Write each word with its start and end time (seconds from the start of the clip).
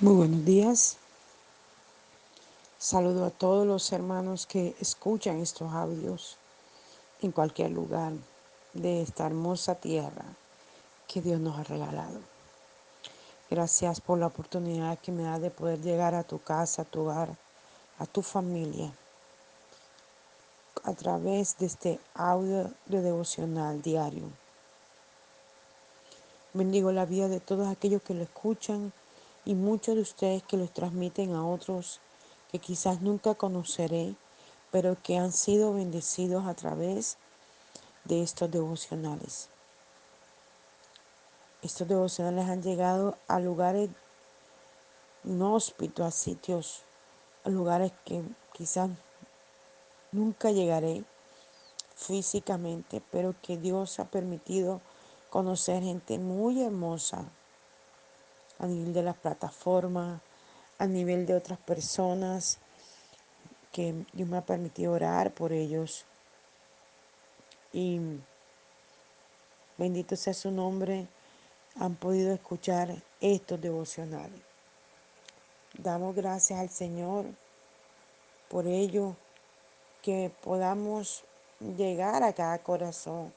Muy 0.00 0.14
buenos 0.14 0.44
días. 0.44 0.96
Saludo 2.78 3.24
a 3.24 3.30
todos 3.30 3.66
los 3.66 3.90
hermanos 3.90 4.46
que 4.46 4.76
escuchan 4.78 5.40
estos 5.40 5.72
audios 5.72 6.36
en 7.20 7.32
cualquier 7.32 7.72
lugar 7.72 8.12
de 8.74 9.02
esta 9.02 9.26
hermosa 9.26 9.74
tierra 9.74 10.24
que 11.08 11.20
Dios 11.20 11.40
nos 11.40 11.58
ha 11.58 11.64
regalado. 11.64 12.20
Gracias 13.50 14.00
por 14.00 14.20
la 14.20 14.28
oportunidad 14.28 15.00
que 15.00 15.10
me 15.10 15.24
da 15.24 15.40
de 15.40 15.50
poder 15.50 15.80
llegar 15.80 16.14
a 16.14 16.22
tu 16.22 16.40
casa, 16.40 16.82
a 16.82 16.84
tu 16.84 17.00
hogar, 17.00 17.36
a 17.98 18.06
tu 18.06 18.22
familia, 18.22 18.92
a 20.84 20.92
través 20.92 21.58
de 21.58 21.66
este 21.66 21.98
audio 22.14 22.72
de 22.86 23.02
devocional 23.02 23.82
diario. 23.82 24.30
Bendigo 26.54 26.92
la 26.92 27.04
vida 27.04 27.26
de 27.26 27.40
todos 27.40 27.66
aquellos 27.66 28.00
que 28.02 28.14
lo 28.14 28.22
escuchan 28.22 28.92
y 29.48 29.54
muchos 29.54 29.94
de 29.94 30.02
ustedes 30.02 30.42
que 30.42 30.58
los 30.58 30.74
transmiten 30.74 31.32
a 31.32 31.46
otros 31.46 32.00
que 32.52 32.58
quizás 32.58 33.00
nunca 33.00 33.34
conoceré, 33.34 34.14
pero 34.70 35.02
que 35.02 35.16
han 35.16 35.32
sido 35.32 35.72
bendecidos 35.72 36.46
a 36.46 36.52
través 36.52 37.16
de 38.04 38.22
estos 38.22 38.50
devocionales. 38.50 39.48
Estos 41.62 41.88
devocionales 41.88 42.46
han 42.46 42.62
llegado 42.62 43.16
a 43.26 43.40
lugares 43.40 43.88
inhóspitos, 45.24 46.04
a 46.04 46.10
sitios, 46.10 46.82
a 47.42 47.48
lugares 47.48 47.92
que 48.04 48.22
quizás 48.52 48.90
nunca 50.12 50.50
llegaré 50.50 51.04
físicamente, 51.96 53.02
pero 53.10 53.34
que 53.40 53.56
Dios 53.56 53.98
ha 53.98 54.04
permitido 54.04 54.82
conocer 55.30 55.82
gente 55.82 56.18
muy 56.18 56.62
hermosa 56.62 57.24
a 58.58 58.66
nivel 58.66 58.92
de 58.92 59.02
las 59.02 59.16
plataformas, 59.16 60.20
a 60.78 60.86
nivel 60.86 61.26
de 61.26 61.34
otras 61.34 61.58
personas, 61.58 62.58
que 63.72 64.04
Dios 64.12 64.28
me 64.28 64.38
ha 64.38 64.44
permitido 64.44 64.92
orar 64.92 65.32
por 65.32 65.52
ellos. 65.52 66.04
Y 67.72 68.00
bendito 69.76 70.16
sea 70.16 70.34
su 70.34 70.50
nombre, 70.50 71.06
han 71.78 71.94
podido 71.94 72.32
escuchar 72.32 73.02
estos 73.20 73.60
devocionales. 73.60 74.40
Damos 75.74 76.14
gracias 76.16 76.58
al 76.58 76.70
Señor 76.70 77.26
por 78.48 78.66
ello, 78.66 79.14
que 80.02 80.32
podamos 80.42 81.24
llegar 81.60 82.22
a 82.22 82.32
cada 82.32 82.58
corazón 82.58 83.32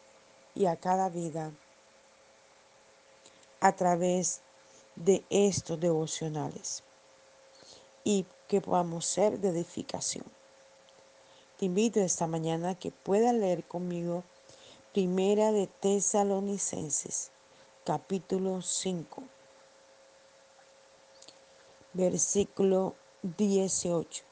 y 0.56 0.66
a 0.66 0.76
cada 0.76 1.10
vida 1.10 1.52
a 3.60 3.74
través 3.74 4.42
de 4.96 5.24
estos 5.30 5.80
devocionales 5.80 6.84
y 8.04 8.26
que 8.48 8.62
podamos 8.62 9.06
ser 9.06 9.40
de 9.40 9.50
edificación. 9.50 10.26
Te 11.58 11.66
invito 11.66 12.00
esta 12.00 12.28
mañana 12.28 12.76
que 12.76 12.92
puedas 12.92 13.34
leer 13.34 13.64
conmigo 13.64 14.24
Primera 14.94 15.52
de 15.52 15.68
Tesalonicenses, 15.68 17.32
capítulo 17.86 18.62
5, 18.62 19.24
versículo 21.94 22.96
18. 23.22 24.24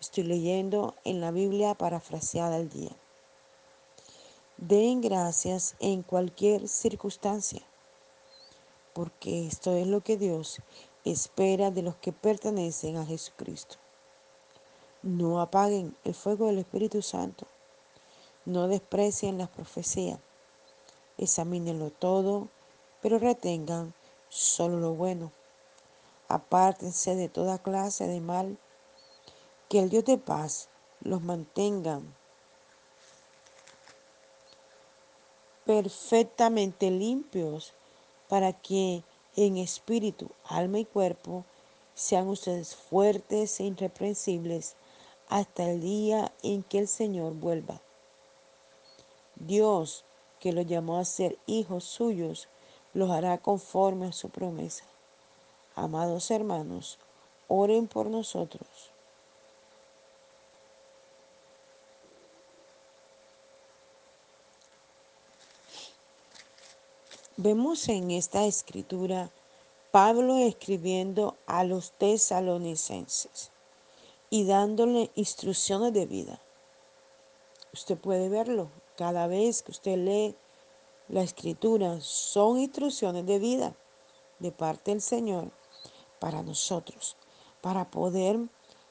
Estoy 0.00 0.24
leyendo 0.24 0.94
en 1.04 1.20
la 1.20 1.30
Biblia 1.30 1.74
parafraseada 1.74 2.56
al 2.56 2.68
día. 2.68 2.90
Den 4.58 5.00
gracias 5.00 5.74
en 5.80 6.02
cualquier 6.02 6.68
circunstancia, 6.68 7.62
porque 8.92 9.46
esto 9.46 9.74
es 9.74 9.86
lo 9.86 10.02
que 10.02 10.16
Dios 10.16 10.60
espera 11.04 11.70
de 11.70 11.82
los 11.82 11.96
que 11.96 12.12
pertenecen 12.12 12.96
a 12.96 13.06
Jesucristo. 13.06 13.76
No 15.02 15.40
apaguen 15.40 15.96
el 16.04 16.14
fuego 16.14 16.46
del 16.46 16.58
Espíritu 16.58 17.02
Santo. 17.02 17.46
No 18.44 18.68
desprecien 18.68 19.38
las 19.38 19.48
profecías. 19.48 20.18
Examínenlo 21.18 21.90
todo, 21.90 22.48
pero 23.00 23.18
retengan 23.18 23.94
solo 24.28 24.78
lo 24.78 24.94
bueno. 24.94 25.32
Apártense 26.28 27.14
de 27.16 27.28
toda 27.28 27.58
clase 27.58 28.06
de 28.06 28.20
mal. 28.20 28.58
Que 29.68 29.80
el 29.80 29.90
Dios 29.90 30.04
de 30.04 30.18
paz 30.18 30.68
los 31.00 31.22
mantenga 31.22 32.00
perfectamente 35.64 36.90
limpios 36.90 37.72
para 38.32 38.54
que 38.54 39.02
en 39.36 39.58
espíritu, 39.58 40.30
alma 40.46 40.78
y 40.78 40.86
cuerpo 40.86 41.44
sean 41.94 42.28
ustedes 42.28 42.74
fuertes 42.74 43.60
e 43.60 43.64
irreprensibles 43.64 44.74
hasta 45.28 45.68
el 45.68 45.82
día 45.82 46.32
en 46.42 46.62
que 46.62 46.78
el 46.78 46.88
Señor 46.88 47.34
vuelva. 47.34 47.82
Dios, 49.36 50.06
que 50.40 50.54
los 50.54 50.66
llamó 50.66 50.96
a 50.96 51.04
ser 51.04 51.38
hijos 51.44 51.84
suyos, 51.84 52.48
los 52.94 53.10
hará 53.10 53.36
conforme 53.36 54.06
a 54.06 54.12
su 54.12 54.30
promesa. 54.30 54.86
Amados 55.74 56.30
hermanos, 56.30 56.98
oren 57.48 57.86
por 57.86 58.06
nosotros. 58.06 58.91
Vemos 67.44 67.88
en 67.88 68.12
esta 68.12 68.44
escritura 68.44 69.28
Pablo 69.90 70.36
escribiendo 70.36 71.36
a 71.48 71.64
los 71.64 71.90
tesalonicenses 71.90 73.50
y 74.30 74.44
dándole 74.44 75.10
instrucciones 75.16 75.92
de 75.92 76.06
vida. 76.06 76.40
Usted 77.74 77.98
puede 77.98 78.28
verlo 78.28 78.68
cada 78.96 79.26
vez 79.26 79.64
que 79.64 79.72
usted 79.72 79.96
lee 79.96 80.36
la 81.08 81.22
escritura, 81.22 82.00
son 82.00 82.60
instrucciones 82.60 83.26
de 83.26 83.40
vida 83.40 83.74
de 84.38 84.52
parte 84.52 84.92
del 84.92 85.00
Señor 85.00 85.50
para 86.20 86.44
nosotros, 86.44 87.16
para 87.60 87.90
poder 87.90 88.38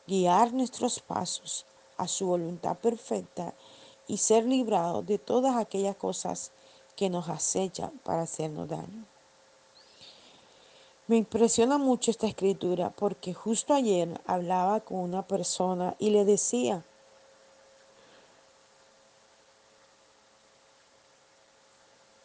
guiar 0.07 0.51
nuestros 0.51 1.00
pasos 1.00 1.66
a 1.95 2.06
su 2.06 2.25
voluntad 2.25 2.78
perfecta 2.79 3.53
y 4.09 4.18
ser 4.18 4.44
librados 4.44 5.06
de 5.06 5.19
todas 5.19 5.56
aquellas 5.56 5.95
cosas 5.95 6.51
que 6.96 7.09
nos 7.09 7.29
acechan 7.29 7.91
para 8.03 8.24
hacernos 8.24 8.68
daño. 8.68 9.06
Me 11.07 11.18
impresiona 11.18 11.78
mucho 11.78 12.12
esta 12.12 12.28
escritura 12.28 12.90
porque 12.90 13.34
justo 13.34 13.74
ayer 13.74 14.22
hablaba 14.25 14.79
con 14.79 15.00
una 15.00 15.28
persona 15.28 15.96
y 16.00 16.12
le 16.12 16.25
decía, 16.25 16.85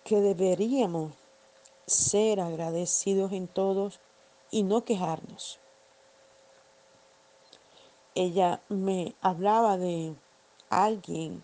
que 0.07 0.21
deberíamos 0.21 1.15
ser 1.85 2.41
agradecidos 2.41 3.33
en 3.33 3.49
todos 3.49 3.99
y 4.53 4.63
no 4.63 4.85
quejarnos. 4.85 5.59
Ella 8.15 8.63
me 8.69 9.17
hablaba 9.21 9.77
de 9.77 10.15
alguien 10.71 11.43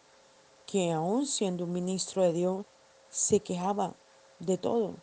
que 0.65 0.93
aún 0.93 1.27
siendo 1.27 1.65
un 1.65 1.72
ministro 1.72 2.22
de 2.22 2.32
Dios 2.32 2.65
se 3.12 3.39
quejaba 3.41 3.95
de 4.41 4.59
todo 4.59 4.95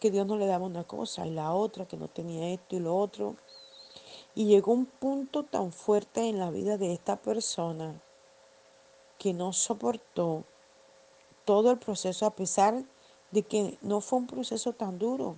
que 0.00 0.10
Dios 0.10 0.26
no 0.26 0.36
le 0.36 0.46
daba 0.46 0.66
una 0.66 0.84
cosa 0.84 1.26
y 1.26 1.30
la 1.30 1.52
otra, 1.52 1.86
que 1.86 1.96
no 1.96 2.08
tenía 2.08 2.50
esto 2.50 2.76
y 2.76 2.80
lo 2.80 2.96
otro. 2.96 3.36
Y 4.34 4.46
llegó 4.46 4.72
un 4.72 4.86
punto 4.86 5.44
tan 5.44 5.72
fuerte 5.72 6.28
en 6.28 6.38
la 6.38 6.50
vida 6.50 6.76
de 6.76 6.92
esta 6.92 7.16
persona 7.16 8.00
que 9.18 9.32
no 9.32 9.52
soportó 9.52 10.44
todo 11.44 11.70
el 11.70 11.78
proceso 11.78 12.26
a 12.26 12.30
pesar 12.30 12.84
de 13.30 13.42
que 13.42 13.78
no 13.80 14.00
fue 14.00 14.18
un 14.18 14.26
proceso 14.26 14.72
tan 14.72 14.98
duro, 14.98 15.36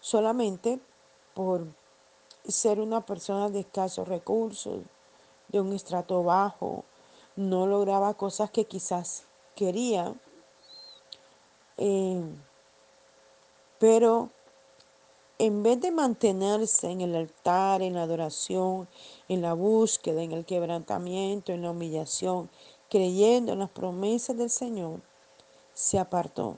solamente 0.00 0.78
por 1.34 1.66
ser 2.46 2.80
una 2.80 3.06
persona 3.06 3.48
de 3.48 3.60
escasos 3.60 4.06
recursos, 4.08 4.82
de 5.48 5.60
un 5.60 5.72
estrato 5.72 6.22
bajo, 6.22 6.84
no 7.36 7.66
lograba 7.66 8.14
cosas 8.14 8.50
que 8.50 8.66
quizás 8.66 9.24
quería. 9.54 10.14
Eh, 11.84 12.22
pero 13.80 14.30
en 15.38 15.64
vez 15.64 15.80
de 15.80 15.90
mantenerse 15.90 16.88
en 16.88 17.00
el 17.00 17.16
altar, 17.16 17.82
en 17.82 17.94
la 17.94 18.04
adoración, 18.04 18.88
en 19.28 19.42
la 19.42 19.54
búsqueda, 19.54 20.22
en 20.22 20.30
el 20.30 20.44
quebrantamiento, 20.44 21.50
en 21.50 21.62
la 21.62 21.72
humillación, 21.72 22.48
creyendo 22.88 23.52
en 23.52 23.58
las 23.58 23.70
promesas 23.70 24.36
del 24.36 24.48
Señor, 24.48 25.00
se 25.74 25.98
apartó. 25.98 26.56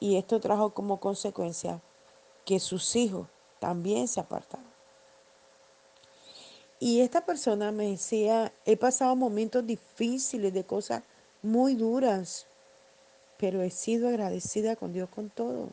Y 0.00 0.16
esto 0.16 0.40
trajo 0.40 0.72
como 0.72 0.98
consecuencia 0.98 1.82
que 2.46 2.60
sus 2.60 2.96
hijos 2.96 3.26
también 3.58 4.08
se 4.08 4.20
apartaron. 4.20 4.72
Y 6.80 7.02
esta 7.02 7.26
persona 7.26 7.70
me 7.70 7.90
decía, 7.90 8.50
he 8.64 8.78
pasado 8.78 9.14
momentos 9.14 9.66
difíciles, 9.66 10.54
de 10.54 10.64
cosas 10.64 11.02
muy 11.42 11.74
duras, 11.74 12.46
pero 13.38 13.62
he 13.62 13.70
sido 13.70 14.08
agradecida 14.08 14.76
con 14.76 14.92
Dios 14.92 15.08
con 15.08 15.30
todo. 15.30 15.70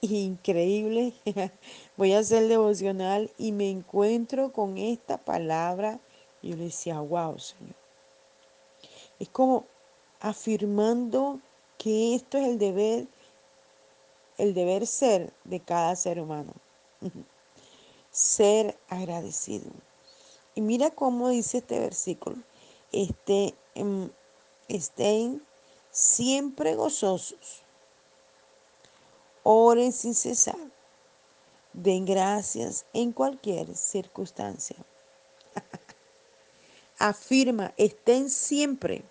increíble. 0.00 1.12
Voy 1.96 2.12
a 2.12 2.20
hacer 2.20 2.48
devocional 2.48 3.30
y 3.36 3.52
me 3.52 3.70
encuentro 3.70 4.52
con 4.52 4.78
esta 4.78 5.18
palabra. 5.18 6.00
Y 6.42 6.50
yo 6.50 6.56
le 6.56 6.64
decía, 6.64 7.00
wow, 7.00 7.38
Señor. 7.38 7.74
Es 9.18 9.28
como 9.28 9.66
afirmando 10.20 11.40
que 11.76 12.14
esto 12.14 12.38
es 12.38 12.46
el 12.46 12.58
deber, 12.58 13.06
el 14.38 14.54
deber 14.54 14.86
ser 14.86 15.32
de 15.44 15.60
cada 15.60 15.94
ser 15.96 16.20
humano. 16.20 16.52
Ser 18.10 18.76
agradecido. 18.88 19.70
Y 20.54 20.60
mira 20.60 20.90
cómo 20.90 21.28
dice 21.28 21.58
este 21.58 21.78
versículo. 21.78 22.36
Este, 22.90 23.54
estén 24.66 25.42
siempre 25.98 26.76
gozosos. 26.76 27.62
Oren 29.42 29.92
sin 29.92 30.14
cesar. 30.14 30.56
Den 31.72 32.04
gracias 32.04 32.86
en 32.92 33.12
cualquier 33.12 33.74
circunstancia. 33.76 34.76
Afirma, 36.98 37.74
estén 37.76 38.30
siempre. 38.30 39.02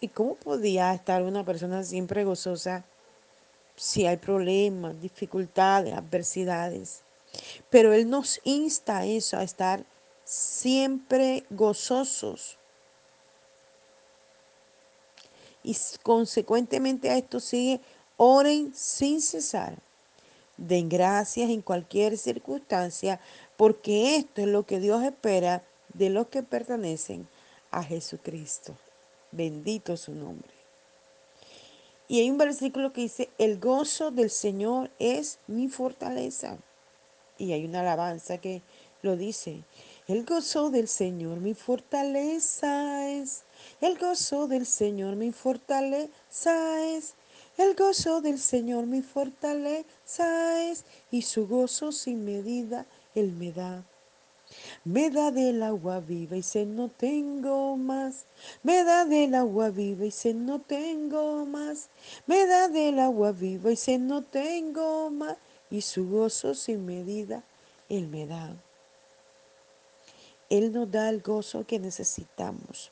¿Y 0.00 0.08
cómo 0.08 0.36
podía 0.36 0.94
estar 0.94 1.22
una 1.22 1.44
persona 1.44 1.82
siempre 1.82 2.22
gozosa 2.24 2.84
si 3.74 4.06
hay 4.06 4.16
problemas, 4.16 5.00
dificultades, 5.00 5.94
adversidades? 5.94 7.02
Pero 7.68 7.92
Él 7.92 8.08
nos 8.08 8.40
insta 8.44 8.98
a 8.98 9.06
eso, 9.06 9.36
a 9.36 9.42
estar 9.42 9.84
siempre 10.24 11.44
gozosos. 11.50 12.58
Y 15.62 15.76
consecuentemente 16.02 17.10
a 17.10 17.18
esto 17.18 17.40
sigue, 17.40 17.80
oren 18.16 18.72
sin 18.74 19.20
cesar. 19.20 19.78
Den 20.56 20.88
gracias 20.88 21.50
en 21.50 21.62
cualquier 21.62 22.18
circunstancia, 22.18 23.20
porque 23.56 24.16
esto 24.16 24.40
es 24.40 24.48
lo 24.48 24.66
que 24.66 24.80
Dios 24.80 25.02
espera 25.02 25.62
de 25.94 26.10
los 26.10 26.28
que 26.28 26.42
pertenecen 26.42 27.28
a 27.70 27.82
Jesucristo. 27.82 28.74
Bendito 29.30 29.96
su 29.96 30.12
nombre. 30.12 30.50
Y 32.08 32.20
hay 32.20 32.30
un 32.30 32.38
versículo 32.38 32.92
que 32.92 33.02
dice, 33.02 33.28
el 33.36 33.60
gozo 33.60 34.10
del 34.10 34.30
Señor 34.30 34.90
es 34.98 35.38
mi 35.46 35.68
fortaleza. 35.68 36.56
Y 37.36 37.52
hay 37.52 37.64
una 37.66 37.80
alabanza 37.80 38.38
que 38.38 38.62
lo 39.02 39.16
dice, 39.16 39.62
el 40.08 40.24
gozo 40.24 40.70
del 40.70 40.88
Señor 40.88 41.38
mi 41.38 41.52
fortaleza 41.52 43.10
es. 43.10 43.42
El 43.82 43.98
gozo 43.98 44.48
del 44.48 44.64
Señor 44.64 45.16
mi 45.16 45.32
fortaleza 45.32 46.82
es. 46.96 47.12
El 47.58 47.74
gozo 47.74 48.22
del 48.22 48.38
Señor 48.38 48.86
mi 48.86 49.02
fortaleza 49.02 50.64
es. 50.64 50.86
Y 51.10 51.22
su 51.22 51.46
gozo 51.46 51.92
sin 51.92 52.24
medida 52.24 52.86
Él 53.14 53.32
me 53.32 53.52
da. 53.52 53.84
Me 54.82 55.10
da 55.10 55.30
del 55.30 55.62
agua 55.62 56.00
viva 56.00 56.38
y 56.38 56.42
se 56.42 56.64
no 56.64 56.88
tengo 56.88 57.76
más. 57.76 58.24
Me 58.62 58.84
da 58.84 59.04
del 59.04 59.34
agua 59.34 59.68
viva 59.68 60.06
y 60.06 60.10
se 60.10 60.32
no 60.32 60.58
tengo 60.58 61.44
más. 61.44 61.90
Me 62.26 62.46
da 62.46 62.68
del 62.68 62.98
agua 62.98 63.32
viva 63.32 63.72
y 63.72 63.76
se 63.76 63.98
no 63.98 64.22
tengo 64.22 65.10
más. 65.10 65.36
Y 65.70 65.82
su 65.82 66.08
gozo 66.08 66.54
sin 66.54 66.86
medida 66.86 67.44
Él 67.90 68.08
me 68.08 68.26
da. 68.26 68.56
Él 70.50 70.72
nos 70.72 70.90
da 70.90 71.08
el 71.08 71.20
gozo 71.20 71.66
que 71.66 71.78
necesitamos 71.78 72.90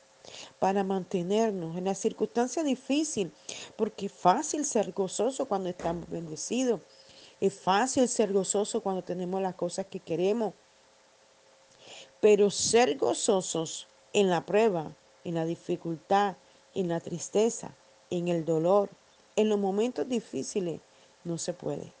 para 0.59 0.83
mantenernos 0.83 1.77
en 1.77 1.85
la 1.85 1.95
circunstancia 1.95 2.63
difícil, 2.63 3.31
porque 3.75 4.07
es 4.07 4.11
fácil 4.11 4.65
ser 4.65 4.91
gozoso 4.91 5.45
cuando 5.45 5.69
estamos 5.69 6.09
bendecidos. 6.09 6.81
Es 7.39 7.53
fácil 7.53 8.07
ser 8.07 8.33
gozoso 8.33 8.81
cuando 8.81 9.03
tenemos 9.03 9.41
las 9.41 9.55
cosas 9.55 9.85
que 9.85 9.99
queremos. 9.99 10.53
Pero 12.19 12.49
ser 12.49 12.97
gozosos 12.97 13.87
en 14.13 14.29
la 14.29 14.45
prueba, 14.45 14.95
en 15.23 15.35
la 15.35 15.45
dificultad, 15.45 16.35
en 16.73 16.89
la 16.89 16.99
tristeza, 16.99 17.75
en 18.09 18.27
el 18.27 18.45
dolor, 18.45 18.89
en 19.35 19.49
los 19.49 19.59
momentos 19.59 20.07
difíciles, 20.09 20.79
no 21.23 21.37
se 21.37 21.53
puede. 21.53 21.93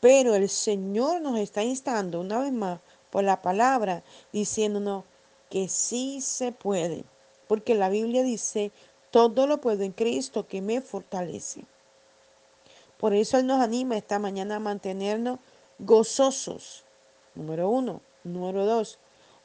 Pero 0.00 0.34
el 0.34 0.48
Señor 0.48 1.20
nos 1.20 1.38
está 1.38 1.62
instando 1.62 2.20
una 2.20 2.40
vez 2.40 2.52
más 2.52 2.80
por 3.12 3.22
la 3.22 3.42
palabra, 3.42 4.02
diciéndonos 4.32 5.04
que 5.50 5.68
sí 5.68 6.20
se 6.22 6.50
puede, 6.50 7.04
porque 7.46 7.76
la 7.76 7.90
Biblia 7.90 8.24
dice, 8.24 8.72
todo 9.10 9.46
lo 9.46 9.60
puedo 9.60 9.84
en 9.84 9.92
Cristo 9.92 10.48
que 10.48 10.62
me 10.62 10.80
fortalece. 10.80 11.66
Por 12.96 13.12
eso 13.12 13.38
Él 13.38 13.46
nos 13.46 13.60
anima 13.60 13.96
esta 13.96 14.18
mañana 14.18 14.56
a 14.56 14.60
mantenernos 14.60 15.38
gozosos. 15.78 16.84
Número 17.34 17.68
uno. 17.68 18.00
Número 18.24 18.64
dos, 18.64 18.98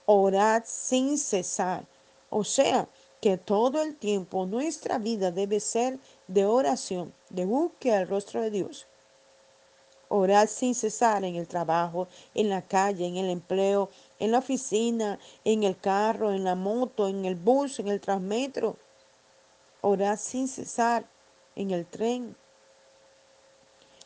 orad 0.05 0.63
sin 0.65 1.17
cesar. 1.17 1.85
O 2.29 2.43
sea, 2.43 2.87
que 3.19 3.37
todo 3.37 3.81
el 3.81 3.95
tiempo 3.95 4.45
nuestra 4.45 4.99
vida 4.99 5.31
debe 5.31 5.59
ser 5.59 5.99
de 6.27 6.45
oración, 6.45 7.13
de 7.29 7.45
búsqueda 7.45 7.97
al 7.97 8.07
rostro 8.07 8.41
de 8.41 8.51
Dios. 8.51 8.85
Orar 10.09 10.48
sin 10.48 10.74
cesar 10.74 11.25
en 11.25 11.36
el 11.36 11.48
trabajo, 11.48 12.07
en 12.33 12.50
la 12.50 12.62
calle, 12.62 13.06
en 13.06 13.18
el 13.18 13.30
empleo, 13.30 13.89
en 14.19 14.31
la 14.31 14.39
oficina, 14.39 15.19
en 15.44 15.63
el 15.63 15.77
carro, 15.77 16.31
en 16.31 16.44
la 16.44 16.56
moto, 16.56 17.07
en 17.07 17.25
el 17.25 17.36
bus, 17.36 17.80
en 17.80 17.89
el 17.89 18.00
transmetro. 18.00 18.77
Orar 19.81 20.18
sin 20.18 20.48
cesar 20.48 21.06
en 21.56 21.71
el 21.71 21.86
tren, 21.86 22.36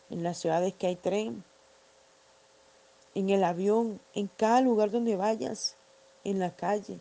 en 0.09 0.24
las 0.24 0.38
ciudades 0.38 0.74
que 0.74 0.88
hay 0.88 0.95
tren, 0.95 1.44
en 3.13 3.30
el 3.30 3.44
avión, 3.44 4.00
en 4.13 4.27
cada 4.27 4.62
lugar 4.62 4.89
donde 4.89 5.15
vayas, 5.15 5.75
en 6.24 6.39
la 6.39 6.56
calle. 6.56 7.00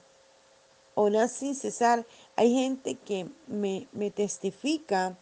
Orar 0.94 1.28
sin 1.28 1.54
cesar. 1.54 2.04
Hay 2.36 2.52
gente 2.52 2.96
que 2.96 3.28
me, 3.46 3.88
me 3.92 4.10
testifica 4.10 5.16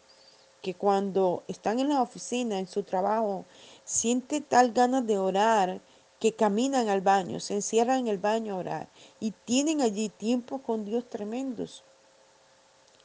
que 0.63 0.75
cuando 0.75 1.45
están 1.49 1.79
en 1.79 1.89
la 1.89 2.03
oficina, 2.03 2.59
en 2.59 2.67
su 2.67 2.83
trabajo, 2.83 3.45
siente 3.85 4.41
tal 4.41 4.73
ganas 4.73 5.07
de 5.07 5.19
orar 5.19 5.81
que 6.19 6.33
caminan 6.33 6.89
al 6.89 7.01
baño, 7.01 7.41
se 7.41 7.55
encierran 7.55 8.01
en 8.01 8.09
el 8.09 8.19
baño 8.19 8.55
a 8.55 8.59
orar 8.59 8.89
y 9.21 9.31
tienen 9.45 9.81
allí 9.81 10.09
tiempos 10.09 10.61
con 10.63 10.85
Dios 10.85 11.09
tremendos. 11.09 11.85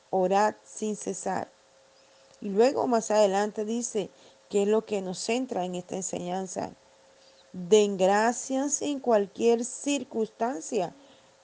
Orad 0.09 0.55
sin 0.63 0.95
cesar. 0.95 1.51
Y 2.41 2.49
luego 2.49 2.87
más 2.87 3.11
adelante 3.11 3.65
dice 3.65 4.09
que 4.49 4.63
es 4.63 4.67
lo 4.67 4.85
que 4.85 5.01
nos 5.01 5.19
centra 5.19 5.65
en 5.65 5.75
esta 5.75 5.95
enseñanza. 5.95 6.71
Den 7.53 7.97
gracias 7.97 8.81
en 8.81 8.99
cualquier 8.99 9.63
circunstancia, 9.63 10.95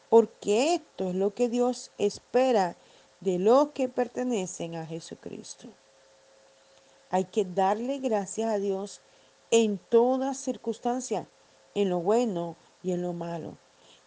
porque 0.09 0.75
esto 0.75 1.09
es 1.09 1.15
lo 1.15 1.33
que 1.33 1.49
Dios 1.49 1.91
espera 1.99 2.75
de 3.19 3.37
los 3.37 3.69
que 3.69 3.89
pertenecen 3.89 4.75
a 4.75 4.85
Jesucristo. 4.85 5.69
Hay 7.09 7.25
que 7.25 7.45
darle 7.45 7.99
gracias 7.99 8.49
a 8.51 8.59
Dios 8.59 9.01
en 9.51 9.77
toda 9.77 10.33
circunstancia, 10.33 11.27
en 11.75 11.89
lo 11.89 11.99
bueno 11.99 12.55
y 12.83 12.91
en 12.91 13.01
lo 13.01 13.13
malo. 13.13 13.57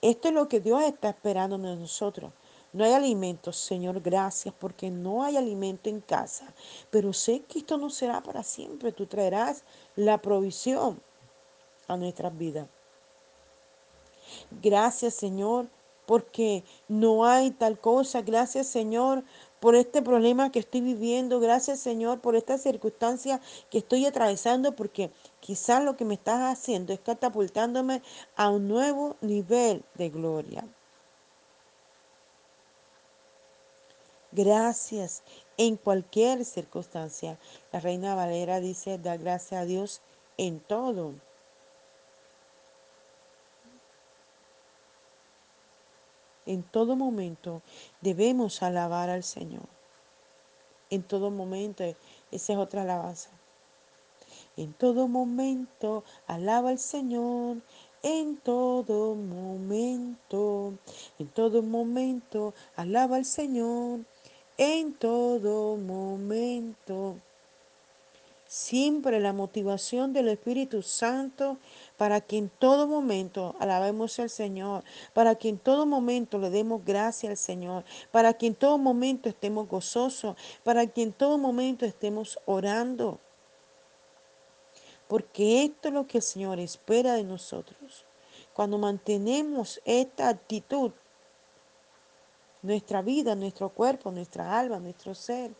Esto 0.01 0.29
es 0.29 0.35
lo 0.35 0.49
que 0.49 0.61
Dios 0.61 0.83
está 0.83 1.11
esperando 1.11 1.59
de 1.59 1.77
nosotros. 1.77 2.33
No 2.73 2.85
hay 2.85 2.93
alimento, 2.93 3.53
Señor, 3.53 4.01
gracias, 4.01 4.55
porque 4.59 4.91
no 4.91 5.23
hay 5.23 5.37
alimento 5.37 5.91
en 5.91 6.01
casa. 6.01 6.55
Pero 6.91 7.13
sé 7.13 7.41
que 7.41 7.59
esto 7.59 7.77
no 7.77 7.91
será 7.91 8.23
para 8.23 8.43
siempre. 8.43 8.93
Tú 8.93 9.07
traerás 9.07 9.63
la 9.95 10.23
provisión 10.23 11.01
a 11.87 11.97
nuestras 11.97 12.37
vidas. 12.37 12.67
Gracias, 14.63 15.15
Señor, 15.15 15.69
porque 16.07 16.65
no 16.89 17.27
hay 17.27 17.51
tal 17.51 17.79
cosa. 17.79 18.23
Gracias, 18.23 18.69
Señor, 18.69 19.23
por 19.63 19.77
este 19.77 20.03
problema 20.03 20.51
que 20.51 20.59
estoy 20.59 20.81
viviendo. 20.81 21.39
Gracias, 21.39 21.79
Señor, 21.79 22.19
por 22.19 22.35
esta 22.35 22.59
circunstancia 22.59 23.41
que 23.71 23.79
estoy 23.79 24.05
atravesando, 24.07 24.75
porque 24.75 25.13
quizás 25.39 25.85
lo 25.85 25.97
que 25.97 26.05
me 26.05 26.15
estás 26.15 26.53
haciendo 26.53 26.93
es 26.93 26.99
catapultándome 26.99 28.03
a 28.35 28.51
un 28.51 28.67
nuevo 28.67 29.15
nivel 29.21 29.85
de 29.95 30.11
gloria. 30.11 30.65
Gracias 34.33 35.23
en 35.57 35.77
cualquier 35.77 36.45
circunstancia. 36.45 37.39
La 37.71 37.79
reina 37.79 38.17
Valera 38.17 38.59
dice, 38.59 38.99
da 38.99 39.17
gracias 39.17 39.61
a 39.61 39.65
Dios 39.65 40.01
en 40.39 40.59
todo. 40.59 41.13
En 46.47 46.63
todo 46.63 46.97
momento 46.97 47.63
debemos 48.01 48.63
alabar 48.63 49.11
al 49.11 49.23
Señor. 49.23 49.69
En 50.91 51.03
todo 51.03 51.31
momento, 51.31 51.85
esa 52.31 52.53
es 52.53 52.59
otra 52.59 52.83
alabanza. 52.83 53.31
En 54.57 54.73
todo 54.75 55.09
momento 55.09 56.05
alaba 56.27 56.71
al 56.71 56.79
Señor. 56.79 57.59
En 58.03 58.37
todo 58.37 59.15
momento, 59.15 60.75
en 61.19 61.29
todo 61.29 61.63
momento 61.63 62.53
alaba 62.77 63.17
al 63.17 63.25
Señor. 63.25 64.01
En 64.59 64.95
todo 64.95 65.77
momento. 65.77 67.17
siempre 68.47 69.19
la 69.19 69.33
motivación 69.33 70.13
del 70.13 70.29
Espíritu 70.29 70.83
Santo 70.83 71.57
para 72.03 72.21
que 72.21 72.37
en 72.37 72.49
todo 72.49 72.89
momento 72.89 73.55
alabemos 73.61 74.19
al 74.19 74.29
Señor, 74.29 74.83
para 75.15 75.37
que 75.37 75.49
en 75.49 75.57
todo 75.57 75.87
momento 75.87 76.37
le 76.37 76.51
demos 76.51 76.85
gracia 76.85 77.31
al 77.31 77.37
Señor, 77.37 77.85
para 78.11 78.35
que 78.35 78.49
en 78.49 78.57
todo 78.57 78.77
momento 78.77 79.29
estemos 79.29 79.69
gozosos, 79.69 80.35
para 80.65 80.85
que 80.89 81.03
en 81.03 81.13
todo 81.13 81.39
momento 81.39 81.87
estemos 81.87 82.41
orando. 82.45 83.21
Porque 85.07 85.63
esto 85.63 85.87
es 85.87 85.95
lo 85.95 86.09
que 86.09 86.19
el 86.19 86.25
Señor 86.25 86.59
espera 86.59 87.15
de 87.15 87.23
nosotros. 87.23 88.05
Cuando 88.53 88.79
mantenemos 88.79 89.81
esta 89.85 90.29
actitud, 90.29 90.91
nuestra 92.63 93.01
vida, 93.03 93.37
nuestro 93.37 93.69
cuerpo, 93.69 94.11
nuestra 94.11 94.59
alma, 94.59 94.81
nuestro 94.81 95.15
ser, 95.15 95.53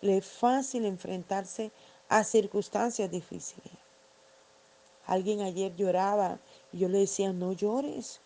le 0.00 0.16
es 0.16 0.24
fácil 0.24 0.86
enfrentarse 0.86 1.72
a 2.08 2.24
circunstancias 2.24 3.10
difíciles. 3.10 3.85
Alguien 5.06 5.40
ayer 5.40 5.74
lloraba 5.76 6.38
y 6.72 6.78
yo 6.78 6.88
le 6.88 6.98
decía, 6.98 7.32
no 7.32 7.52
llores. 7.52 8.20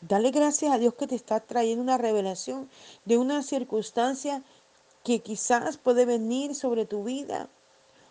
Dale 0.00 0.30
gracias 0.30 0.72
a 0.72 0.78
Dios 0.78 0.94
que 0.94 1.06
te 1.06 1.14
está 1.14 1.40
trayendo 1.40 1.82
una 1.82 1.98
revelación 1.98 2.68
de 3.04 3.18
una 3.18 3.42
circunstancia 3.42 4.42
que 5.04 5.20
quizás 5.20 5.76
puede 5.76 6.06
venir 6.06 6.54
sobre 6.54 6.86
tu 6.86 7.04
vida 7.04 7.48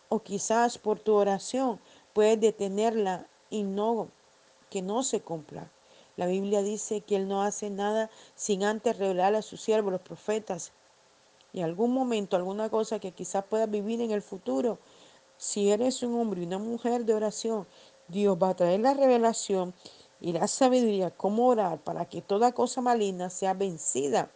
o 0.07 0.19
quizás 0.19 0.77
por 0.77 0.99
tu 0.99 1.13
oración 1.13 1.79
puedes 2.13 2.39
detenerla 2.39 3.27
y 3.49 3.63
no 3.63 4.09
que 4.69 4.81
no 4.81 5.03
se 5.03 5.21
cumpla. 5.21 5.69
La 6.17 6.27
Biblia 6.27 6.61
dice 6.61 7.01
que 7.01 7.15
Él 7.15 7.27
no 7.27 7.41
hace 7.41 7.69
nada 7.69 8.09
sin 8.35 8.63
antes 8.63 8.97
revelar 8.97 9.35
a 9.35 9.41
sus 9.41 9.61
siervos, 9.61 9.91
los 9.91 10.01
profetas, 10.01 10.71
y 11.53 11.61
algún 11.61 11.93
momento, 11.93 12.35
alguna 12.35 12.69
cosa 12.69 12.99
que 12.99 13.11
quizás 13.11 13.43
puedas 13.45 13.69
vivir 13.69 14.01
en 14.01 14.11
el 14.11 14.21
futuro, 14.21 14.79
si 15.41 15.71
eres 15.71 16.03
un 16.03 16.19
hombre 16.19 16.41
y 16.41 16.45
una 16.45 16.59
mujer 16.59 17.03
de 17.03 17.15
oración, 17.15 17.65
Dios 18.07 18.37
va 18.37 18.49
a 18.49 18.55
traer 18.55 18.79
la 18.79 18.93
revelación 18.93 19.73
y 20.19 20.33
la 20.33 20.47
sabiduría 20.47 21.09
cómo 21.09 21.47
orar 21.47 21.79
para 21.79 22.05
que 22.05 22.21
toda 22.21 22.51
cosa 22.51 22.79
maligna 22.79 23.31
sea 23.31 23.55
vencida 23.55 24.29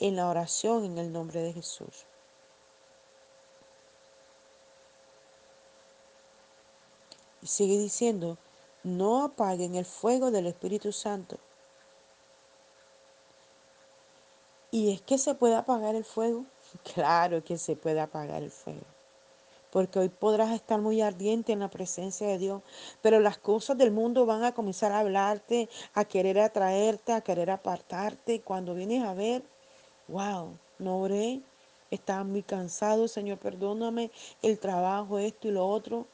en 0.00 0.16
la 0.16 0.30
oración 0.30 0.86
en 0.86 0.96
el 0.96 1.12
nombre 1.12 1.42
de 1.42 1.52
Jesús. 1.52 2.06
Y 7.42 7.48
sigue 7.48 7.78
diciendo, 7.78 8.38
no 8.82 9.24
apaguen 9.24 9.74
el 9.74 9.84
fuego 9.84 10.30
del 10.30 10.46
Espíritu 10.46 10.90
Santo. 10.90 11.36
¿Y 14.70 14.94
es 14.94 15.02
que 15.02 15.18
se 15.18 15.34
puede 15.34 15.56
apagar 15.56 15.94
el 15.94 16.04
fuego? 16.06 16.46
Claro 16.94 17.44
que 17.44 17.58
se 17.58 17.76
puede 17.76 18.00
apagar 18.00 18.42
el 18.42 18.50
fuego. 18.50 18.95
Porque 19.76 19.98
hoy 19.98 20.08
podrás 20.08 20.52
estar 20.52 20.80
muy 20.80 21.02
ardiente 21.02 21.52
en 21.52 21.60
la 21.60 21.68
presencia 21.68 22.26
de 22.26 22.38
Dios, 22.38 22.62
pero 23.02 23.20
las 23.20 23.36
cosas 23.36 23.76
del 23.76 23.90
mundo 23.90 24.24
van 24.24 24.42
a 24.42 24.54
comenzar 24.54 24.90
a 24.90 25.00
hablarte, 25.00 25.68
a 25.92 26.06
querer 26.06 26.40
atraerte, 26.40 27.12
a 27.12 27.20
querer 27.20 27.50
apartarte. 27.50 28.40
Cuando 28.40 28.74
vienes 28.74 29.04
a 29.04 29.12
ver, 29.12 29.42
wow, 30.08 30.56
no 30.78 31.00
oré, 31.00 31.42
estaba 31.90 32.24
muy 32.24 32.42
cansado, 32.42 33.06
Señor, 33.06 33.36
perdóname, 33.36 34.10
el 34.40 34.58
trabajo, 34.58 35.18
esto 35.18 35.48
y 35.48 35.50
lo 35.50 35.68
otro. 35.68 36.06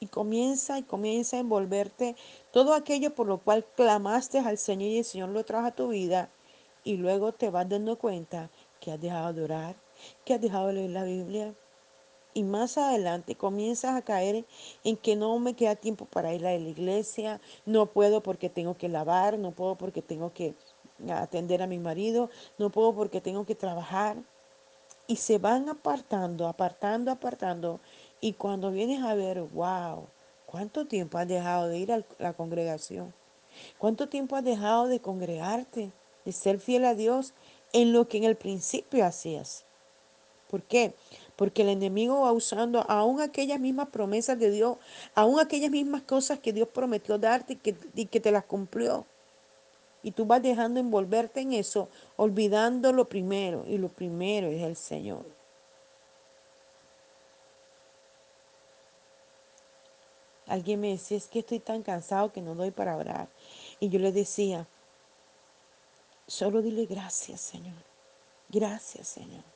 Y 0.00 0.06
comienza 0.06 0.78
y 0.78 0.82
comienza 0.82 1.36
a 1.36 1.40
envolverte 1.40 2.16
todo 2.52 2.72
aquello 2.72 3.14
por 3.14 3.26
lo 3.26 3.36
cual 3.36 3.66
clamaste 3.76 4.38
al 4.38 4.56
Señor 4.56 4.88
y 4.88 4.98
el 5.00 5.04
Señor 5.04 5.28
lo 5.28 5.44
trajo 5.44 5.66
a 5.66 5.72
tu 5.72 5.88
vida. 5.88 6.30
Y 6.84 6.96
luego 6.96 7.32
te 7.32 7.50
vas 7.50 7.68
dando 7.68 7.98
cuenta 7.98 8.48
que 8.80 8.92
has 8.92 8.98
dejado 8.98 9.34
de 9.34 9.44
orar, 9.44 9.76
que 10.24 10.32
has 10.32 10.40
dejado 10.40 10.68
de 10.68 10.72
leer 10.72 10.90
la 10.92 11.04
Biblia. 11.04 11.54
Y 12.34 12.44
más 12.44 12.78
adelante 12.78 13.34
comienzas 13.34 13.94
a 13.94 14.02
caer 14.02 14.44
en 14.84 14.96
que 14.96 15.16
no 15.16 15.38
me 15.38 15.54
queda 15.54 15.76
tiempo 15.76 16.06
para 16.06 16.32
ir 16.32 16.46
a 16.46 16.52
la 16.52 16.68
iglesia, 16.68 17.40
no 17.66 17.86
puedo 17.86 18.22
porque 18.22 18.48
tengo 18.48 18.76
que 18.76 18.88
lavar, 18.88 19.38
no 19.38 19.50
puedo 19.50 19.76
porque 19.76 20.02
tengo 20.02 20.32
que 20.32 20.54
atender 21.10 21.62
a 21.62 21.66
mi 21.66 21.78
marido, 21.78 22.30
no 22.58 22.70
puedo 22.70 22.94
porque 22.94 23.20
tengo 23.20 23.44
que 23.44 23.54
trabajar. 23.54 24.16
Y 25.06 25.16
se 25.16 25.38
van 25.38 25.68
apartando, 25.68 26.46
apartando, 26.46 27.10
apartando. 27.10 27.80
Y 28.20 28.34
cuando 28.34 28.70
vienes 28.70 29.02
a 29.02 29.14
ver, 29.14 29.42
wow, 29.42 30.06
¿cuánto 30.46 30.86
tiempo 30.86 31.18
has 31.18 31.28
dejado 31.28 31.68
de 31.68 31.78
ir 31.78 31.92
a 31.92 32.02
la 32.18 32.32
congregación? 32.32 33.12
¿Cuánto 33.78 34.08
tiempo 34.08 34.36
has 34.36 34.44
dejado 34.44 34.86
de 34.86 35.00
congregarte, 35.00 35.92
de 36.24 36.32
ser 36.32 36.58
fiel 36.60 36.84
a 36.84 36.94
Dios 36.94 37.34
en 37.72 37.92
lo 37.92 38.08
que 38.08 38.18
en 38.18 38.24
el 38.24 38.36
principio 38.36 39.04
hacías. 39.04 39.64
¿Por 40.50 40.62
qué? 40.62 40.94
Porque 41.42 41.62
el 41.62 41.70
enemigo 41.70 42.20
va 42.20 42.30
usando 42.30 42.88
aún 42.88 43.20
aquellas 43.20 43.58
mismas 43.58 43.88
promesas 43.88 44.38
de 44.38 44.48
Dios, 44.48 44.76
aún 45.12 45.40
aquellas 45.40 45.72
mismas 45.72 46.02
cosas 46.02 46.38
que 46.38 46.52
Dios 46.52 46.68
prometió 46.68 47.18
darte 47.18 47.58
y 47.96 48.06
que, 48.06 48.20
te 48.20 48.30
las 48.30 48.44
cumplió. 48.44 49.06
Y 50.04 50.12
tú 50.12 50.24
vas 50.24 50.40
dejando 50.40 50.78
envolverte 50.78 51.40
en 51.40 51.52
eso, 51.54 51.88
olvidando 52.14 52.92
lo 52.92 53.08
primero. 53.08 53.64
Y 53.66 53.76
lo 53.76 53.88
primero 53.88 54.46
es 54.46 54.62
el 54.62 54.76
Señor. 54.76 55.24
Alguien 60.46 60.80
me 60.80 60.90
decía, 60.90 61.16
es 61.16 61.26
que 61.26 61.40
estoy 61.40 61.58
tan 61.58 61.82
cansado 61.82 62.32
que 62.32 62.40
no 62.40 62.54
doy 62.54 62.70
para 62.70 62.96
orar. 62.96 63.26
Y 63.80 63.88
yo 63.88 63.98
le 63.98 64.12
decía, 64.12 64.68
Solo 66.28 66.62
dile 66.62 66.86
gracias, 66.86 67.40
Señor. 67.40 67.82
Gracias, 68.48 69.08
Señor. 69.08 69.51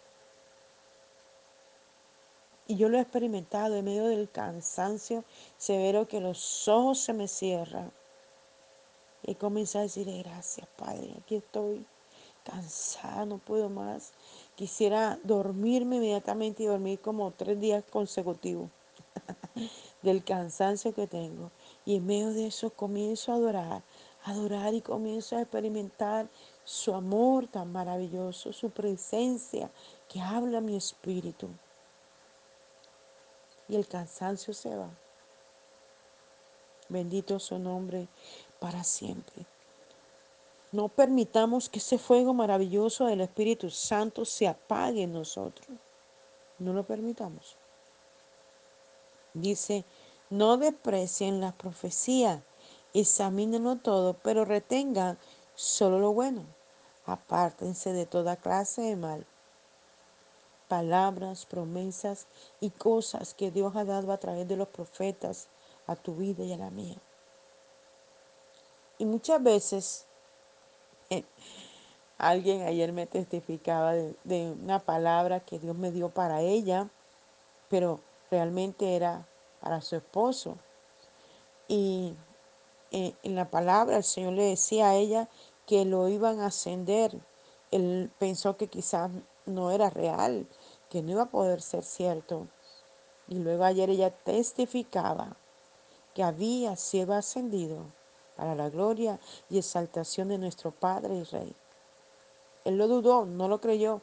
Y 2.68 2.76
yo 2.76 2.88
lo 2.88 2.98
he 2.98 3.00
experimentado 3.00 3.76
en 3.76 3.84
medio 3.84 4.06
del 4.06 4.28
cansancio 4.28 5.24
severo 5.56 6.08
que 6.08 6.20
los 6.20 6.66
ojos 6.66 6.98
se 6.98 7.12
me 7.12 7.28
cierran. 7.28 7.92
Y 9.22 9.36
comienzo 9.36 9.78
a 9.78 9.82
decirle 9.82 10.22
gracias, 10.22 10.66
Padre. 10.76 11.14
Aquí 11.20 11.36
estoy 11.36 11.86
cansada, 12.44 13.24
no 13.24 13.38
puedo 13.38 13.68
más. 13.68 14.12
Quisiera 14.54 15.18
dormirme 15.22 15.96
inmediatamente 15.96 16.62
y 16.62 16.66
dormir 16.66 17.00
como 17.00 17.30
tres 17.32 17.60
días 17.60 17.84
consecutivos 17.90 18.70
del 20.02 20.24
cansancio 20.24 20.94
que 20.94 21.06
tengo. 21.06 21.50
Y 21.84 21.96
en 21.96 22.06
medio 22.06 22.30
de 22.30 22.46
eso 22.46 22.70
comienzo 22.70 23.32
a 23.32 23.36
adorar, 23.36 23.82
adorar 24.24 24.74
y 24.74 24.80
comienzo 24.80 25.36
a 25.36 25.42
experimentar 25.42 26.28
su 26.64 26.94
amor 26.94 27.46
tan 27.46 27.70
maravilloso, 27.70 28.52
su 28.52 28.70
presencia 28.70 29.70
que 30.08 30.20
habla 30.20 30.60
mi 30.60 30.76
espíritu. 30.76 31.48
Y 33.68 33.76
el 33.76 33.86
cansancio 33.86 34.54
se 34.54 34.74
va. 34.74 34.90
Bendito 36.88 37.38
su 37.38 37.58
nombre 37.58 38.08
para 38.60 38.84
siempre. 38.84 39.46
No 40.72 40.88
permitamos 40.88 41.68
que 41.68 41.78
ese 41.78 41.98
fuego 41.98 42.34
maravilloso 42.34 43.06
del 43.06 43.20
Espíritu 43.20 43.70
Santo 43.70 44.24
se 44.24 44.46
apague 44.46 45.02
en 45.02 45.12
nosotros. 45.12 45.66
No 46.58 46.72
lo 46.72 46.84
permitamos. 46.84 47.56
Dice, 49.34 49.84
no 50.30 50.56
desprecien 50.56 51.40
la 51.40 51.52
profecía, 51.52 52.42
examínenlo 52.94 53.76
todo, 53.76 54.14
pero 54.14 54.44
retengan 54.44 55.18
solo 55.54 55.98
lo 55.98 56.12
bueno 56.12 56.44
apártense 57.06 57.92
de 57.92 58.04
toda 58.04 58.36
clase 58.36 58.82
de 58.82 58.96
mal. 58.96 59.26
Palabras, 60.68 61.46
promesas 61.46 62.26
y 62.60 62.70
cosas 62.70 63.34
que 63.34 63.50
Dios 63.50 63.76
ha 63.76 63.84
dado 63.84 64.12
a 64.12 64.18
través 64.18 64.48
de 64.48 64.56
los 64.56 64.68
profetas 64.68 65.48
a 65.86 65.96
tu 65.96 66.16
vida 66.16 66.44
y 66.44 66.52
a 66.52 66.56
la 66.56 66.70
mía. 66.70 66.96
Y 68.98 69.04
muchas 69.04 69.42
veces, 69.42 70.06
alguien 72.18 72.62
ayer 72.62 72.92
me 72.92 73.06
testificaba 73.06 73.92
de, 73.92 74.16
de 74.24 74.50
una 74.50 74.78
palabra 74.80 75.40
que 75.40 75.58
Dios 75.58 75.76
me 75.76 75.90
dio 75.90 76.08
para 76.08 76.40
ella, 76.40 76.88
pero 77.68 78.00
realmente 78.30 78.96
era 78.96 79.26
para 79.60 79.80
su 79.80 79.96
esposo. 79.96 80.56
Y 81.68 82.16
eh, 82.92 83.14
en 83.22 83.34
la 83.34 83.50
palabra 83.50 83.96
el 83.96 84.04
Señor 84.04 84.34
le 84.34 84.44
decía 84.44 84.90
a 84.90 84.94
ella 84.94 85.28
que 85.66 85.84
lo 85.84 86.08
iban 86.08 86.40
a 86.40 86.46
ascender. 86.46 87.18
Él 87.70 88.10
pensó 88.18 88.56
que 88.56 88.68
quizás 88.68 89.10
no 89.46 89.70
era 89.70 89.90
real, 89.90 90.46
que 90.90 91.02
no 91.02 91.12
iba 91.12 91.22
a 91.22 91.30
poder 91.30 91.62
ser 91.62 91.84
cierto. 91.84 92.46
Y 93.28 93.36
luego 93.36 93.64
ayer 93.64 93.90
ella 93.90 94.10
testificaba 94.10 95.36
que 96.14 96.22
había 96.22 96.76
sido 96.76 97.14
ascendido 97.14 97.84
para 98.36 98.54
la 98.54 98.68
gloria 98.68 99.18
y 99.48 99.58
exaltación 99.58 100.28
de 100.28 100.38
nuestro 100.38 100.70
Padre 100.70 101.16
y 101.16 101.22
Rey. 101.24 101.54
Él 102.64 102.76
lo 102.76 102.88
dudó, 102.88 103.24
no 103.24 103.48
lo 103.48 103.60
creyó. 103.60 104.02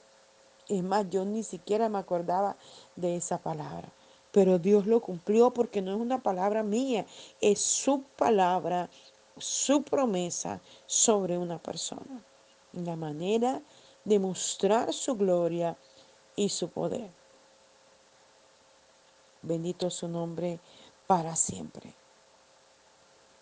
Es 0.67 0.83
más, 0.83 1.09
yo 1.09 1.25
ni 1.25 1.43
siquiera 1.43 1.89
me 1.89 1.99
acordaba 1.99 2.55
de 2.95 3.15
esa 3.15 3.37
palabra. 3.37 3.89
Pero 4.31 4.57
Dios 4.57 4.87
lo 4.87 5.01
cumplió 5.01 5.51
porque 5.51 5.81
no 5.81 5.93
es 5.93 6.01
una 6.01 6.23
palabra 6.23 6.63
mía, 6.63 7.05
es 7.39 7.61
su 7.61 8.01
palabra 8.17 8.89
su 9.37 9.83
promesa 9.83 10.61
sobre 10.85 11.37
una 11.37 11.57
persona. 11.57 12.23
La 12.73 12.95
manera 12.95 13.61
de 14.05 14.19
mostrar 14.19 14.93
su 14.93 15.15
gloria 15.15 15.77
y 16.35 16.49
su 16.49 16.69
poder. 16.69 17.09
Bendito 19.41 19.87
es 19.87 19.93
su 19.93 20.07
nombre 20.07 20.59
para 21.07 21.35
siempre. 21.35 21.93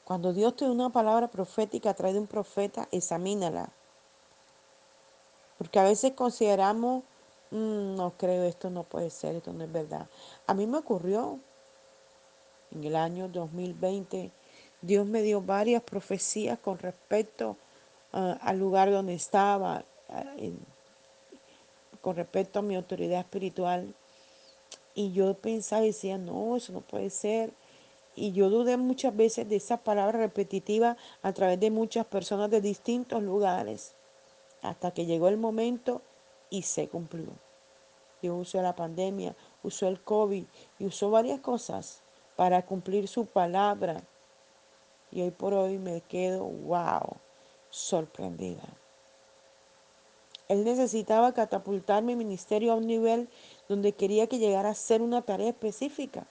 Cuando 0.03 0.33
Dios 0.33 0.55
te 0.55 0.65
da 0.65 0.71
una 0.71 0.89
palabra 0.89 1.29
profética 1.29 1.91
a 1.91 1.93
través 1.93 2.15
de 2.15 2.21
un 2.21 2.27
profeta, 2.27 2.87
examínala. 2.91 3.69
Porque 5.57 5.79
a 5.79 5.83
veces 5.83 6.13
consideramos, 6.13 7.03
mm, 7.51 7.95
no 7.95 8.13
creo, 8.17 8.43
esto 8.43 8.69
no 8.69 8.83
puede 8.83 9.09
ser, 9.09 9.35
esto 9.35 9.53
no 9.53 9.63
es 9.63 9.71
verdad. 9.71 10.07
A 10.47 10.53
mí 10.53 10.65
me 10.65 10.79
ocurrió 10.79 11.39
en 12.71 12.83
el 12.83 12.95
año 12.95 13.27
2020, 13.27 14.31
Dios 14.81 15.05
me 15.05 15.21
dio 15.21 15.41
varias 15.41 15.83
profecías 15.83 16.57
con 16.57 16.79
respecto 16.79 17.57
uh, 18.13 18.35
al 18.41 18.57
lugar 18.57 18.91
donde 18.91 19.13
estaba, 19.13 19.83
con 22.01 22.15
respecto 22.15 22.59
a 22.59 22.61
mi 22.61 22.75
autoridad 22.75 23.19
espiritual. 23.19 23.93
Y 24.93 25.13
yo 25.13 25.33
pensaba 25.35 25.83
y 25.83 25.87
decía, 25.87 26.17
no, 26.17 26.57
eso 26.57 26.73
no 26.73 26.81
puede 26.81 27.09
ser. 27.09 27.53
Y 28.15 28.33
yo 28.33 28.49
dudé 28.49 28.75
muchas 28.77 29.15
veces 29.15 29.47
de 29.47 29.55
esa 29.55 29.77
palabra 29.77 30.19
repetitiva 30.19 30.97
a 31.21 31.31
través 31.33 31.59
de 31.59 31.71
muchas 31.71 32.05
personas 32.05 32.49
de 32.49 32.59
distintos 32.59 33.23
lugares, 33.23 33.93
hasta 34.61 34.91
que 34.91 35.05
llegó 35.05 35.29
el 35.29 35.37
momento 35.37 36.01
y 36.49 36.63
se 36.63 36.89
cumplió. 36.89 37.29
Dios 38.21 38.37
usó 38.39 38.61
la 38.61 38.75
pandemia, 38.75 39.35
usó 39.63 39.87
el 39.87 40.01
COVID 40.01 40.43
y 40.77 40.85
usó 40.85 41.09
varias 41.09 41.39
cosas 41.39 42.03
para 42.35 42.65
cumplir 42.65 43.07
su 43.07 43.25
palabra. 43.25 44.03
Y 45.09 45.21
hoy 45.21 45.31
por 45.31 45.53
hoy 45.53 45.77
me 45.77 46.01
quedo, 46.01 46.43
wow, 46.43 47.17
sorprendida. 47.69 48.80
Él 50.51 50.65
necesitaba 50.65 51.33
catapultar 51.33 52.03
mi 52.03 52.17
ministerio 52.17 52.73
a 52.73 52.75
un 52.75 52.85
nivel 52.85 53.29
donde 53.69 53.93
quería 53.93 54.27
que 54.27 54.37
llegara 54.37 54.71
a 54.71 54.75
ser 54.75 55.01
una 55.01 55.21
tarea 55.21 55.47
específica, 55.47 56.27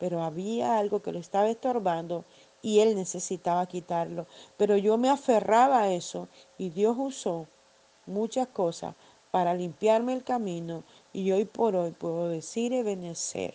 pero 0.00 0.24
había 0.24 0.76
algo 0.76 1.02
que 1.02 1.12
lo 1.12 1.20
estaba 1.20 1.48
estorbando 1.48 2.24
y 2.62 2.80
él 2.80 2.96
necesitaba 2.96 3.64
quitarlo. 3.66 4.26
Pero 4.56 4.76
yo 4.76 4.98
me 4.98 5.08
aferraba 5.08 5.82
a 5.82 5.92
eso 5.92 6.26
y 6.58 6.70
Dios 6.70 6.96
usó 6.98 7.46
muchas 8.06 8.48
cosas 8.48 8.96
para 9.30 9.54
limpiarme 9.54 10.14
el 10.14 10.24
camino 10.24 10.82
y 11.12 11.30
hoy 11.30 11.44
por 11.44 11.76
hoy 11.76 11.92
puedo 11.92 12.28
decir 12.28 12.72
y 12.72 12.82
benecer. 12.82 13.54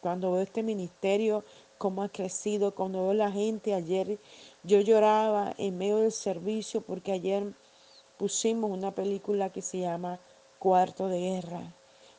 Cuando 0.00 0.32
veo 0.32 0.40
este 0.40 0.62
ministerio, 0.62 1.44
cómo 1.76 2.02
ha 2.02 2.08
crecido, 2.08 2.74
cuando 2.74 3.02
veo 3.02 3.12
la 3.12 3.30
gente, 3.30 3.74
ayer 3.74 4.18
yo 4.62 4.80
lloraba 4.80 5.52
en 5.58 5.76
medio 5.76 5.98
del 5.98 6.12
servicio 6.12 6.80
porque 6.80 7.12
ayer 7.12 7.52
pusimos 8.18 8.70
una 8.70 8.94
película 8.94 9.50
que 9.50 9.62
se 9.62 9.80
llama 9.80 10.18
Cuarto 10.58 11.08
de 11.08 11.20
Guerra 11.20 11.72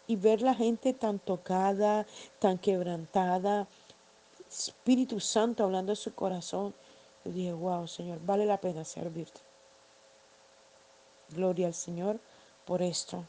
y 0.08 0.16
ver 0.16 0.42
la 0.42 0.56
gente 0.56 0.94
tan 0.94 1.20
tocada, 1.20 2.08
tan 2.40 2.58
quebrantada, 2.58 3.68
Espíritu 4.50 5.20
Santo 5.20 5.64
hablando 5.64 5.92
de 5.92 5.96
su 5.96 6.16
corazón, 6.16 6.74
yo 7.24 7.32
dije, 7.32 7.54
wow, 7.54 7.88
Señor, 7.88 8.20
vale 8.26 8.46
la 8.46 8.60
pena 8.60 8.84
servirte. 8.84 9.42
Gloria 11.30 11.68
al 11.68 11.76
Señor 11.76 12.20
por 12.66 12.82
esto. 12.82 13.24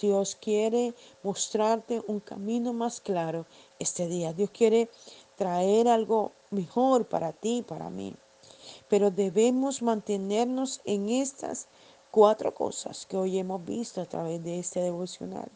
Dios 0.00 0.36
quiere 0.40 0.94
mostrarte 1.22 2.02
un 2.06 2.20
camino 2.20 2.72
más 2.72 3.00
claro 3.00 3.46
este 3.78 4.06
día. 4.06 4.32
Dios 4.32 4.50
quiere 4.50 4.88
traer 5.36 5.88
algo 5.88 6.32
mejor 6.50 7.06
para 7.06 7.32
ti, 7.32 7.62
para 7.66 7.90
mí. 7.90 8.14
Pero 8.94 9.10
debemos 9.10 9.82
mantenernos 9.82 10.80
en 10.84 11.08
estas 11.08 11.66
cuatro 12.12 12.54
cosas 12.54 13.06
que 13.06 13.16
hoy 13.16 13.40
hemos 13.40 13.64
visto 13.64 14.00
a 14.00 14.06
través 14.06 14.40
de 14.44 14.60
este 14.60 14.78
devocional. 14.78 15.50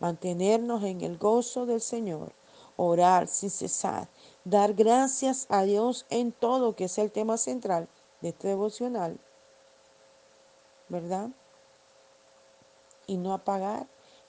Mantenernos 0.00 0.82
en 0.84 1.02
el 1.02 1.18
gozo 1.18 1.66
del 1.66 1.82
Señor, 1.82 2.32
orar 2.78 3.28
sin 3.28 3.50
cesar, 3.50 4.08
dar 4.42 4.72
gracias 4.72 5.44
a 5.50 5.64
Dios 5.64 6.06
en 6.08 6.32
todo, 6.32 6.74
que 6.74 6.84
es 6.84 6.96
el 6.96 7.12
tema 7.12 7.36
central 7.36 7.90
de 8.22 8.30
este 8.30 8.48
devocional. 8.48 9.20
¿Verdad? 10.88 11.28
Y 13.06 13.18
no 13.18 13.34
apagar 13.34 13.86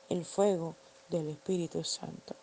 el 0.09 0.25
fuego 0.25 0.75
del 1.07 1.29
Espíritu 1.29 1.85
Santo. 1.85 2.35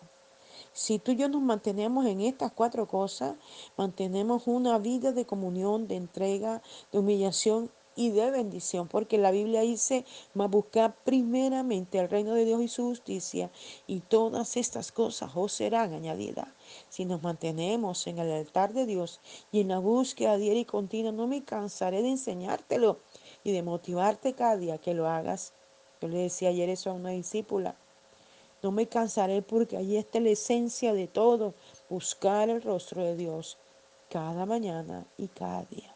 Si 0.77 0.99
tú 0.99 1.13
y 1.13 1.15
yo 1.15 1.27
nos 1.27 1.41
mantenemos 1.41 2.05
en 2.05 2.21
estas 2.21 2.51
cuatro 2.51 2.87
cosas, 2.87 3.33
mantenemos 3.77 4.45
una 4.45 4.77
vida 4.77 5.11
de 5.11 5.25
comunión, 5.25 5.87
de 5.87 5.95
entrega, 5.95 6.61
de 6.91 6.99
humillación 6.99 7.71
y 7.95 8.11
de 8.11 8.29
bendición, 8.29 8.87
porque 8.87 9.17
la 9.17 9.31
Biblia 9.31 9.61
dice, 9.61 10.05
más 10.35 10.51
buscar 10.51 10.95
primeramente 11.03 11.97
el 11.97 12.07
reino 12.07 12.35
de 12.35 12.45
Dios 12.45 12.61
y 12.61 12.67
su 12.67 12.83
justicia, 12.83 13.49
y 13.87 14.01
todas 14.01 14.55
estas 14.55 14.91
cosas 14.91 15.31
os 15.33 15.51
serán 15.51 15.93
añadidas. 15.95 16.49
Si 16.89 17.05
nos 17.05 17.23
mantenemos 17.23 18.05
en 18.05 18.19
el 18.19 18.31
altar 18.31 18.71
de 18.73 18.85
Dios 18.85 19.19
y 19.51 19.61
en 19.61 19.69
la 19.69 19.79
búsqueda 19.79 20.37
diaria 20.37 20.61
y 20.61 20.65
continua, 20.65 21.11
no 21.11 21.25
me 21.25 21.43
cansaré 21.43 22.03
de 22.03 22.09
enseñártelo 22.09 22.99
y 23.43 23.51
de 23.51 23.63
motivarte 23.63 24.33
cada 24.33 24.57
día 24.57 24.77
que 24.77 24.93
lo 24.93 25.07
hagas. 25.07 25.53
Yo 25.99 26.07
le 26.07 26.19
decía 26.19 26.49
ayer 26.49 26.69
eso 26.69 26.91
a 26.91 26.93
una 26.93 27.09
discípula. 27.09 27.75
No 28.63 28.71
me 28.71 28.87
cansaré 28.87 29.41
porque 29.41 29.77
ahí 29.77 29.97
está 29.97 30.19
la 30.19 30.29
esencia 30.29 30.93
de 30.93 31.07
todo, 31.07 31.53
buscar 31.89 32.49
el 32.49 32.61
rostro 32.61 33.03
de 33.03 33.15
Dios 33.15 33.57
cada 34.09 34.45
mañana 34.45 35.05
y 35.17 35.27
cada 35.27 35.63
día. 35.65 35.93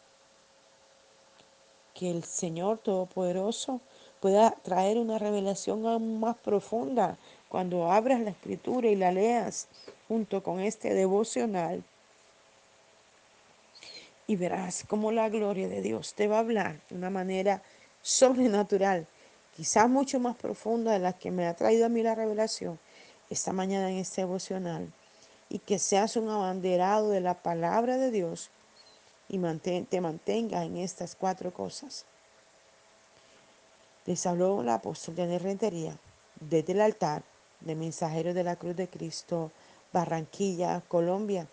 Que 1.93 2.11
el 2.11 2.23
Señor 2.23 2.77
Todopoderoso 2.77 3.81
pueda 4.19 4.51
traer 4.61 4.97
una 4.97 5.17
revelación 5.17 5.85
aún 5.87 6.19
más 6.19 6.37
profunda 6.37 7.17
cuando 7.49 7.91
abras 7.91 8.21
la 8.21 8.29
escritura 8.29 8.87
y 8.87 8.95
la 8.95 9.11
leas 9.11 9.67
junto 10.07 10.43
con 10.43 10.59
este 10.59 10.93
devocional. 10.93 11.83
Y 14.27 14.35
verás 14.35 14.85
cómo 14.87 15.11
la 15.11 15.29
gloria 15.29 15.67
de 15.67 15.81
Dios 15.81 16.13
te 16.13 16.27
va 16.27 16.37
a 16.37 16.39
hablar 16.41 16.79
de 16.89 16.95
una 16.95 17.09
manera 17.09 17.61
sobrenatural 18.01 19.07
quizás 19.55 19.89
mucho 19.89 20.19
más 20.19 20.35
profunda 20.35 20.91
de 20.91 20.99
la 20.99 21.13
que 21.13 21.31
me 21.31 21.47
ha 21.47 21.55
traído 21.55 21.85
a 21.85 21.89
mí 21.89 22.03
la 22.03 22.15
revelación 22.15 22.79
esta 23.29 23.53
mañana 23.53 23.89
en 23.89 23.97
este 23.97 24.21
devocional, 24.21 24.91
y 25.47 25.59
que 25.59 25.79
seas 25.79 26.17
un 26.17 26.29
abanderado 26.29 27.09
de 27.09 27.21
la 27.21 27.41
palabra 27.41 27.97
de 27.97 28.11
Dios 28.11 28.51
y 29.29 29.39
te 29.39 30.01
mantengas 30.01 30.65
en 30.65 30.77
estas 30.77 31.15
cuatro 31.15 31.53
cosas. 31.53 32.05
Les 34.05 34.25
habló 34.25 34.63
la 34.63 34.75
apóstol 34.75 35.15
de 35.15 35.39
Rentería 35.39 35.97
desde 36.39 36.73
el 36.73 36.81
altar 36.81 37.23
de 37.61 37.75
Mensajeros 37.75 38.35
de 38.35 38.43
la 38.43 38.57
Cruz 38.57 38.75
de 38.75 38.89
Cristo, 38.89 39.51
Barranquilla, 39.93 40.81
Colombia. 40.87 41.47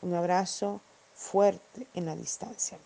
Un 0.00 0.14
abrazo 0.14 0.80
fuerte 1.14 1.86
en 1.94 2.06
la 2.06 2.16
distancia. 2.16 2.78